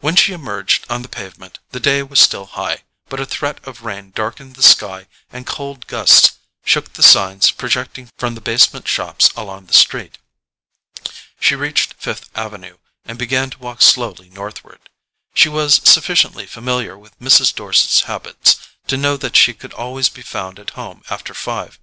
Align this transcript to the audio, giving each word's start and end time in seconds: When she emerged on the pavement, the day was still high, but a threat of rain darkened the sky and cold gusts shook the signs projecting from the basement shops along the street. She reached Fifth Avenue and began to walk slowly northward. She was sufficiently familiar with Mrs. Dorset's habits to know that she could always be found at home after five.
When 0.00 0.16
she 0.16 0.32
emerged 0.32 0.84
on 0.90 1.02
the 1.02 1.08
pavement, 1.08 1.60
the 1.70 1.78
day 1.78 2.02
was 2.02 2.18
still 2.18 2.46
high, 2.46 2.82
but 3.08 3.20
a 3.20 3.24
threat 3.24 3.60
of 3.62 3.84
rain 3.84 4.10
darkened 4.10 4.56
the 4.56 4.64
sky 4.64 5.06
and 5.30 5.46
cold 5.46 5.86
gusts 5.86 6.40
shook 6.64 6.94
the 6.94 7.04
signs 7.04 7.52
projecting 7.52 8.10
from 8.18 8.34
the 8.34 8.40
basement 8.40 8.88
shops 8.88 9.30
along 9.36 9.66
the 9.66 9.72
street. 9.72 10.18
She 11.38 11.54
reached 11.54 11.94
Fifth 11.98 12.30
Avenue 12.36 12.78
and 13.04 13.16
began 13.16 13.48
to 13.50 13.58
walk 13.60 13.80
slowly 13.80 14.28
northward. 14.28 14.90
She 15.34 15.48
was 15.48 15.80
sufficiently 15.88 16.46
familiar 16.46 16.98
with 16.98 17.16
Mrs. 17.20 17.54
Dorset's 17.54 18.00
habits 18.00 18.56
to 18.88 18.96
know 18.96 19.16
that 19.18 19.36
she 19.36 19.54
could 19.54 19.72
always 19.74 20.08
be 20.08 20.22
found 20.22 20.58
at 20.58 20.70
home 20.70 21.04
after 21.10 21.32
five. 21.32 21.78